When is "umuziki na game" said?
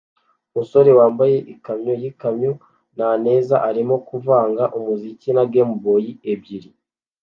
4.77-5.75